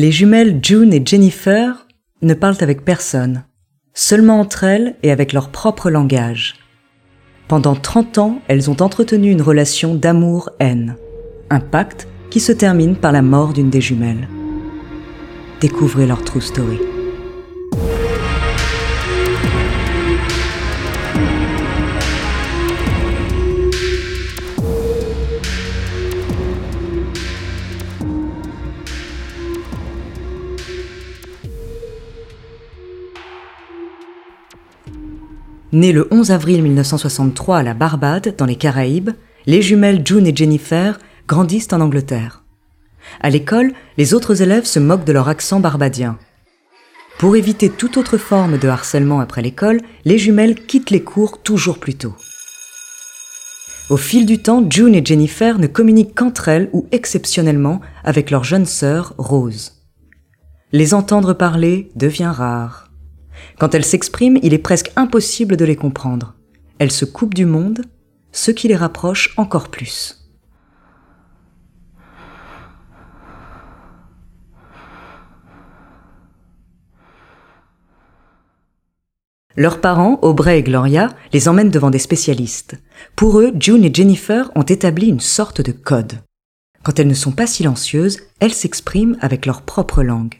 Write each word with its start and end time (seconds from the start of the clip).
Les 0.00 0.12
jumelles 0.12 0.60
June 0.62 0.92
et 0.94 1.02
Jennifer 1.04 1.88
ne 2.22 2.32
parlent 2.32 2.58
avec 2.60 2.84
personne, 2.84 3.42
seulement 3.94 4.38
entre 4.38 4.62
elles 4.62 4.94
et 5.02 5.10
avec 5.10 5.32
leur 5.32 5.48
propre 5.48 5.90
langage. 5.90 6.54
Pendant 7.48 7.74
30 7.74 8.18
ans, 8.18 8.38
elles 8.46 8.70
ont 8.70 8.80
entretenu 8.80 9.28
une 9.28 9.42
relation 9.42 9.96
d'amour-haine, 9.96 10.94
un 11.50 11.58
pacte 11.58 12.06
qui 12.30 12.38
se 12.38 12.52
termine 12.52 12.94
par 12.94 13.10
la 13.10 13.22
mort 13.22 13.52
d'une 13.52 13.70
des 13.70 13.80
jumelles. 13.80 14.28
Découvrez 15.60 16.06
leur 16.06 16.22
true 16.22 16.42
story. 16.42 16.78
Nées 35.70 35.92
le 35.92 36.08
11 36.10 36.30
avril 36.30 36.62
1963 36.62 37.58
à 37.58 37.62
la 37.62 37.74
Barbade, 37.74 38.34
dans 38.38 38.46
les 38.46 38.56
Caraïbes, 38.56 39.10
les 39.44 39.60
jumelles 39.60 40.00
June 40.02 40.26
et 40.26 40.34
Jennifer 40.34 40.98
grandissent 41.26 41.72
en 41.72 41.82
Angleterre. 41.82 42.42
À 43.20 43.28
l'école, 43.28 43.74
les 43.98 44.14
autres 44.14 44.40
élèves 44.40 44.64
se 44.64 44.78
moquent 44.78 45.04
de 45.04 45.12
leur 45.12 45.28
accent 45.28 45.60
barbadien. 45.60 46.18
Pour 47.18 47.36
éviter 47.36 47.68
toute 47.68 47.98
autre 47.98 48.16
forme 48.16 48.56
de 48.56 48.66
harcèlement 48.66 49.20
après 49.20 49.42
l'école, 49.42 49.82
les 50.06 50.16
jumelles 50.16 50.54
quittent 50.54 50.90
les 50.90 51.04
cours 51.04 51.42
toujours 51.42 51.78
plus 51.78 51.96
tôt. 51.96 52.14
Au 53.90 53.98
fil 53.98 54.24
du 54.24 54.38
temps, 54.38 54.64
June 54.70 54.94
et 54.94 55.04
Jennifer 55.04 55.58
ne 55.58 55.66
communiquent 55.66 56.14
qu'entre 56.14 56.48
elles 56.48 56.70
ou 56.72 56.86
exceptionnellement 56.92 57.82
avec 58.04 58.30
leur 58.30 58.44
jeune 58.44 58.66
sœur 58.66 59.12
Rose. 59.18 59.82
Les 60.72 60.94
entendre 60.94 61.34
parler 61.34 61.90
devient 61.94 62.32
rare. 62.34 62.87
Quand 63.58 63.74
elles 63.74 63.84
s'expriment, 63.84 64.38
il 64.42 64.54
est 64.54 64.58
presque 64.58 64.92
impossible 64.96 65.56
de 65.56 65.64
les 65.64 65.76
comprendre. 65.76 66.34
Elles 66.78 66.92
se 66.92 67.04
coupent 67.04 67.34
du 67.34 67.46
monde, 67.46 67.82
ce 68.32 68.50
qui 68.50 68.68
les 68.68 68.76
rapproche 68.76 69.34
encore 69.36 69.68
plus. 69.68 70.18
Leurs 79.56 79.80
parents, 79.80 80.20
Aubrey 80.22 80.60
et 80.60 80.62
Gloria, 80.62 81.08
les 81.32 81.48
emmènent 81.48 81.68
devant 81.68 81.90
des 81.90 81.98
spécialistes. 81.98 82.76
Pour 83.16 83.40
eux, 83.40 83.52
June 83.58 83.84
et 83.84 83.92
Jennifer 83.92 84.52
ont 84.54 84.62
établi 84.62 85.08
une 85.08 85.18
sorte 85.18 85.60
de 85.60 85.72
code. 85.72 86.20
Quand 86.84 87.00
elles 87.00 87.08
ne 87.08 87.14
sont 87.14 87.32
pas 87.32 87.48
silencieuses, 87.48 88.20
elles 88.38 88.54
s'expriment 88.54 89.16
avec 89.20 89.46
leur 89.46 89.62
propre 89.62 90.04
langue. 90.04 90.36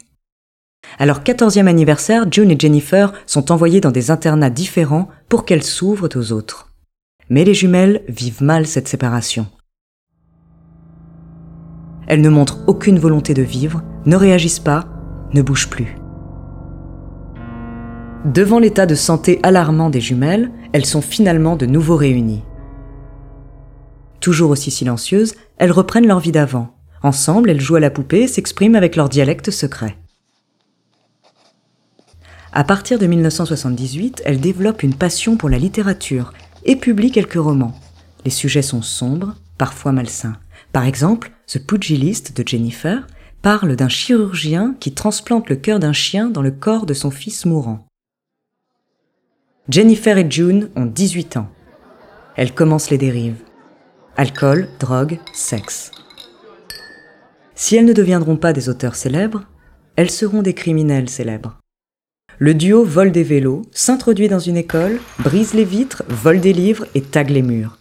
À 0.99 1.05
leur 1.05 1.21
14e 1.21 1.67
anniversaire, 1.67 2.25
June 2.29 2.51
et 2.51 2.59
Jennifer 2.59 3.13
sont 3.25 3.53
envoyées 3.53 3.79
dans 3.79 3.91
des 3.91 4.11
internats 4.11 4.49
différents 4.49 5.07
pour 5.29 5.45
qu'elles 5.45 5.63
s'ouvrent 5.63 6.09
aux 6.13 6.33
autres. 6.33 6.73
Mais 7.29 7.45
les 7.45 7.53
jumelles 7.53 8.03
vivent 8.09 8.43
mal 8.43 8.67
cette 8.67 8.89
séparation. 8.89 9.47
Elles 12.07 12.21
ne 12.21 12.29
montrent 12.29 12.59
aucune 12.67 12.99
volonté 12.99 13.33
de 13.33 13.41
vivre, 13.41 13.81
ne 14.05 14.17
réagissent 14.17 14.59
pas, 14.59 14.87
ne 15.33 15.41
bougent 15.41 15.69
plus. 15.69 15.95
Devant 18.25 18.59
l'état 18.59 18.85
de 18.85 18.95
santé 18.95 19.39
alarmant 19.41 19.89
des 19.89 20.01
jumelles, 20.01 20.51
elles 20.73 20.85
sont 20.85 21.01
finalement 21.01 21.55
de 21.55 21.65
nouveau 21.65 21.95
réunies. 21.95 22.43
Toujours 24.19 24.49
aussi 24.49 24.69
silencieuses, 24.69 25.35
elles 25.57 25.71
reprennent 25.71 26.07
leur 26.07 26.19
vie 26.19 26.33
d'avant. 26.33 26.75
Ensemble, 27.03 27.51
elles 27.51 27.61
jouent 27.61 27.77
à 27.77 27.79
la 27.79 27.89
poupée 27.89 28.23
et 28.23 28.27
s'expriment 28.27 28.75
avec 28.75 28.97
leur 28.97 29.07
dialecte 29.07 29.49
secret. 29.49 29.95
À 32.51 32.63
partir 32.63 32.97
de 32.97 33.05
1978, 33.05 34.23
elle 34.25 34.39
développe 34.39 34.81
une 34.81 34.95
passion 34.95 35.37
pour 35.37 35.49
la 35.49 35.59
littérature 35.59 36.33
et 36.65 36.75
publie 36.75 37.11
quelques 37.11 37.35
romans. 37.35 37.75
Les 38.25 38.31
sujets 38.31 38.63
sont 38.63 38.81
sombres, 38.81 39.35
parfois 39.57 39.91
malsains. 39.91 40.37
Par 40.73 40.85
exemple, 40.85 41.31
The 41.47 41.59
Pugilist 41.59 42.35
de 42.35 42.47
Jennifer 42.47 43.05
parle 43.43 43.75
d'un 43.75 43.87
chirurgien 43.87 44.75
qui 44.79 44.93
transplante 44.93 45.47
le 45.49 45.55
cœur 45.55 45.79
d'un 45.79 45.93
chien 45.93 46.29
dans 46.29 46.41
le 46.41 46.51
corps 46.51 46.85
de 46.85 46.93
son 46.93 47.11
fils 47.11 47.45
mourant. 47.45 47.85
Jennifer 49.69 50.17
et 50.17 50.29
June 50.29 50.69
ont 50.75 50.87
18 50.87 51.37
ans. 51.37 51.49
Elles 52.35 52.53
commencent 52.53 52.89
les 52.89 52.97
dérives. 52.97 53.43
Alcool, 54.17 54.67
drogue, 54.79 55.19
sexe. 55.33 55.91
Si 57.53 57.75
elles 57.75 57.85
ne 57.85 57.93
deviendront 57.93 58.37
pas 58.37 58.53
des 58.53 58.69
auteurs 58.69 58.95
célèbres, 58.95 59.43
elles 59.95 60.09
seront 60.09 60.41
des 60.41 60.55
criminels 60.55 61.09
célèbres. 61.09 61.59
Le 62.41 62.53
duo 62.53 62.85
vole 62.85 63.11
des 63.11 63.23
vélos, 63.23 63.63
s'introduit 63.73 64.29
dans 64.29 64.39
une 64.39 64.55
école, 64.55 65.01
brise 65.19 65.53
les 65.53 65.65
vitres, 65.65 66.03
vole 66.07 66.39
des 66.39 66.53
livres 66.53 66.87
et 66.95 67.01
tague 67.01 67.31
les 67.31 67.41
murs. 67.41 67.77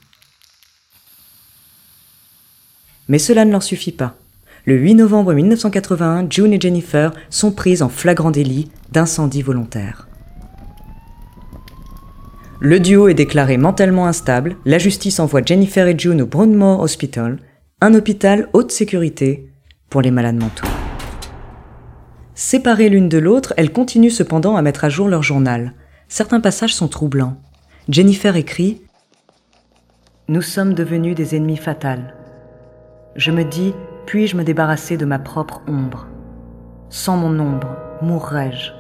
Mais 3.07 3.21
cela 3.21 3.45
ne 3.45 3.53
leur 3.53 3.63
suffit 3.63 3.93
pas. 3.93 4.17
Le 4.65 4.75
8 4.75 4.97
novembre 4.97 5.33
1981, 5.33 6.27
June 6.29 6.53
et 6.53 6.61
Jennifer 6.61 7.13
sont 7.31 7.53
prises 7.53 7.83
en 7.83 7.89
flagrant 7.89 8.33
délit 8.33 8.69
d'incendie 8.91 9.43
volontaire. 9.43 10.09
Le 12.59 12.81
duo 12.81 13.07
est 13.07 13.15
déclaré 13.15 13.59
mentalement 13.59 14.09
instable, 14.09 14.57
la 14.65 14.79
justice 14.79 15.21
envoie 15.21 15.43
Jennifer 15.45 15.87
et 15.87 15.97
June 15.97 16.23
au 16.23 16.27
Brownmore 16.27 16.81
Hospital, 16.81 17.39
un 17.81 17.95
hôpital 17.95 18.49
haute 18.53 18.73
sécurité 18.73 19.49
pour 19.89 20.03
les 20.03 20.11
malades 20.11 20.35
mentaux. 20.35 20.67
Séparées 22.41 22.89
l'une 22.89 23.09
de 23.09 23.19
l'autre, 23.19 23.53
elles 23.57 23.73
continuent 23.73 24.11
cependant 24.11 24.55
à 24.55 24.63
mettre 24.63 24.85
à 24.85 24.89
jour 24.89 25.09
leur 25.09 25.25
journal. 25.25 25.73
Certains 26.07 26.39
passages 26.39 26.73
sont 26.73 26.87
troublants. 26.87 27.37
Jennifer 27.89 28.37
écrit 28.37 28.81
Nous 30.29 30.41
sommes 30.41 30.73
devenus 30.73 31.17
des 31.17 31.35
ennemis 31.35 31.57
fatals. 31.57 32.15
Je 33.17 33.33
me 33.33 33.43
dis, 33.43 33.75
puis-je 34.07 34.37
me 34.37 34.45
débarrasser 34.45 34.97
de 34.97 35.05
ma 35.05 35.19
propre 35.19 35.63
ombre? 35.67 36.07
Sans 36.91 37.17
mon 37.17 37.41
ombre, 37.41 37.77
mourrais-je? 38.03 38.71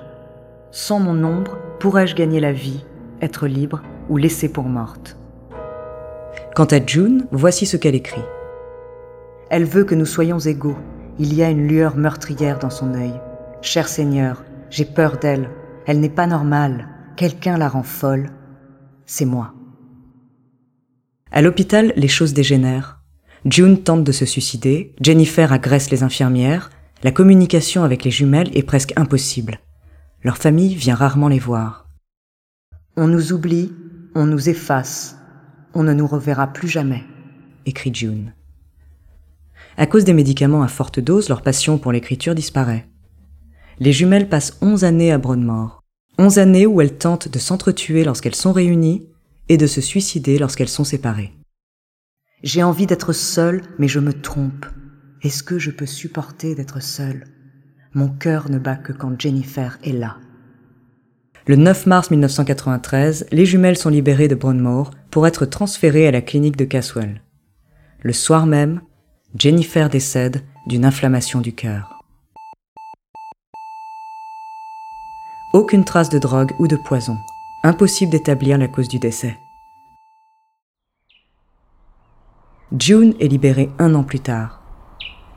Sans 0.71 1.01
mon 1.01 1.25
ombre, 1.25 1.59
pourrais-je 1.81 2.15
gagner 2.15 2.39
la 2.39 2.53
vie, 2.53 2.85
être 3.21 3.49
libre 3.49 3.83
ou 4.09 4.19
laisser 4.19 4.49
pour 4.49 4.67
morte? 4.67 5.17
Quant 6.55 6.67
à 6.67 6.87
June, 6.87 7.27
voici 7.33 7.67
ce 7.67 7.77
qu'elle 7.77 7.97
écrit. 7.97 8.23
Elle 9.51 9.65
veut 9.65 9.83
que 9.83 9.97
nous 9.97 10.07
soyons 10.07 10.39
égaux. 10.39 10.79
Il 11.19 11.35
y 11.35 11.43
a 11.43 11.51
une 11.51 11.67
lueur 11.67 11.97
meurtrière 11.97 12.61
dans 12.61 12.71
son 12.71 12.95
œil. 12.95 13.15
Cher 13.61 13.89
Seigneur, 13.89 14.45
j'ai 14.71 14.85
peur 14.85 15.19
d'elle. 15.19 15.51
Elle 15.87 16.01
n'est 16.01 16.09
pas 16.09 16.27
normale. 16.27 16.89
Quelqu'un 17.17 17.59
la 17.59 17.69
rend 17.69 17.83
folle. 17.83 18.31
C'est 19.05 19.25
moi. 19.25 19.55
À 21.33 21.43
l'hôpital, 21.43 21.93
les 21.97 22.09
choses 22.09 22.35
dégénèrent. 22.35 23.01
June 23.45 23.83
tente 23.83 24.05
de 24.05 24.13
se 24.13 24.25
suicider, 24.25 24.95
Jennifer 25.01 25.53
agresse 25.53 25.91
les 25.91 26.03
infirmières, 26.03 26.71
la 27.03 27.13
communication 27.13 27.85
avec 27.85 28.05
les 28.05 28.11
jumelles 28.11 28.57
est 28.57 28.63
presque 28.63 28.93
impossible. 28.97 29.59
Leur 30.23 30.37
famille 30.37 30.75
vient 30.75 30.95
rarement 30.95 31.29
les 31.29 31.39
voir. 31.39 31.89
On 32.97 33.07
nous 33.07 33.33
oublie, 33.33 33.73
on 34.15 34.27
nous 34.27 34.49
efface, 34.49 35.17
on 35.75 35.85
ne 35.85 35.93
nous 35.93 36.07
reverra 36.07 36.49
plus 36.49 36.69
jamais, 36.69 37.05
écrit 37.67 37.95
June. 37.95 38.33
À 39.77 39.87
cause 39.87 40.05
des 40.05 40.15
médicaments 40.15 40.63
à 40.63 40.69
forte 40.69 40.99
dose, 40.99 41.29
leur 41.29 41.43
passion 41.43 41.79
pour 41.79 41.93
l'écriture 41.93 42.35
disparaît 42.35 42.89
les 43.81 43.93
jumelles 43.93 44.29
passent 44.29 44.59
11 44.61 44.85
années 44.85 45.13
à 45.13 45.19
Broadmoor. 45.19 45.83
11 46.19 46.39
années 46.39 46.67
où 46.67 46.81
elles 46.81 46.99
tentent 46.99 47.29
de 47.29 47.39
s'entretuer 47.39 48.05
lorsqu'elles 48.05 48.35
sont 48.35 48.53
réunies 48.53 49.09
et 49.49 49.57
de 49.57 49.67
se 49.67 49.81
suicider 49.81 50.39
lorsqu'elles 50.39 50.69
sont 50.69 50.85
séparées. 50.85 51.33
J'ai 52.43 52.63
envie 52.63 52.87
d'être 52.87 53.13
seule, 53.13 53.63
mais 53.79 53.89
je 53.89 54.01
me 54.01 54.13
trompe. 54.13 54.67
Est-ce 55.23 55.43
que 55.43 55.59
je 55.59 55.71
peux 55.71 55.87
supporter 55.87 56.55
d'être 56.55 56.83
seule? 56.83 57.25
Mon 57.95 58.09
cœur 58.09 58.51
ne 58.51 58.59
bat 58.59 58.77
que 58.77 58.93
quand 58.93 59.21
Jennifer 59.21 59.79
est 59.83 59.93
là. 59.93 60.17
Le 61.47 61.57
9 61.57 61.87
mars 61.87 62.11
1993, 62.11 63.27
les 63.33 63.47
jumelles 63.47 63.79
sont 63.79 63.89
libérées 63.89 64.29
de 64.29 64.35
Broadmoor 64.35 64.91
pour 65.11 65.27
être 65.27 65.47
transférées 65.47 66.07
à 66.07 66.11
la 66.11 66.21
clinique 66.21 66.57
de 66.57 66.65
Caswell. 66.65 67.23
Le 68.03 68.13
soir 68.13 68.47
même, 68.47 68.83
Jennifer 69.35 69.89
décède 69.89 70.43
d'une 70.67 70.85
inflammation 70.85 71.41
du 71.41 71.55
cœur. 71.55 71.98
Aucune 75.55 75.85
trace 75.85 76.11
de 76.11 76.19
drogue 76.19 76.53
ou 76.59 76.69
de 76.69 76.77
poison. 76.77 77.17
Impossible 77.65 78.13
d'établir 78.13 78.59
la 78.59 78.69
cause 78.69 78.87
du 78.87 78.99
décès. 78.99 79.39
June 82.79 83.15
est 83.19 83.29
libérée 83.29 83.71
un 83.79 83.95
an 83.95 84.03
plus 84.03 84.21
tard. 84.21 84.61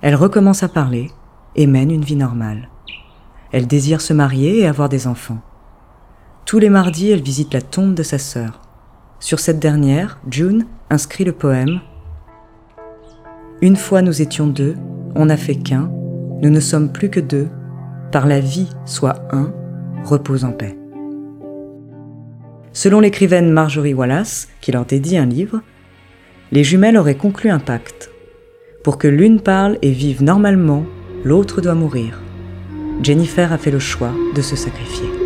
Elle 0.01 0.15
recommence 0.15 0.63
à 0.63 0.67
parler 0.67 1.09
et 1.55 1.65
mène 1.65 1.91
une 1.91 2.03
vie 2.03 2.17
normale. 2.17 2.67
Elle 3.53 3.67
désire 3.67 4.01
se 4.01 4.11
marier 4.11 4.59
et 4.59 4.67
avoir 4.67 4.89
des 4.89 5.07
enfants. 5.07 5.39
Tous 6.43 6.59
les 6.59 6.69
mardis, 6.69 7.09
elle 7.09 7.21
visite 7.21 7.53
la 7.53 7.61
tombe 7.61 7.93
de 7.93 8.03
sa 8.03 8.17
sœur. 8.17 8.59
Sur 9.21 9.39
cette 9.39 9.59
dernière, 9.59 10.19
June 10.29 10.65
inscrit 10.89 11.23
le 11.23 11.31
poème 11.31 11.79
Une 13.61 13.77
fois 13.77 14.01
nous 14.01 14.21
étions 14.21 14.47
deux, 14.47 14.75
on 15.15 15.27
n'a 15.27 15.37
fait 15.37 15.55
qu'un, 15.55 15.89
Nous 16.41 16.49
ne 16.49 16.59
sommes 16.59 16.91
plus 16.91 17.09
que 17.09 17.21
deux. 17.21 17.47
Par 18.11 18.27
la 18.27 18.41
vie, 18.41 18.67
soit 18.83 19.21
un, 19.31 19.53
repose 20.03 20.43
en 20.43 20.51
paix. 20.51 20.77
Selon 22.73 22.99
l'écrivaine 22.99 23.51
Marjorie 23.51 23.93
Wallace, 23.93 24.47
qui 24.61 24.71
leur 24.71 24.85
dédie 24.85 25.17
un 25.17 25.25
livre, 25.25 25.61
les 26.51 26.63
jumelles 26.63 26.97
auraient 26.97 27.15
conclu 27.15 27.49
un 27.49 27.59
pacte. 27.59 28.11
Pour 28.83 28.97
que 28.97 29.07
l'une 29.07 29.41
parle 29.41 29.77
et 29.81 29.91
vive 29.91 30.23
normalement, 30.23 30.85
l'autre 31.23 31.61
doit 31.61 31.75
mourir. 31.75 32.21
Jennifer 33.03 33.51
a 33.51 33.57
fait 33.57 33.71
le 33.71 33.79
choix 33.79 34.11
de 34.35 34.41
se 34.41 34.55
sacrifier. 34.55 35.20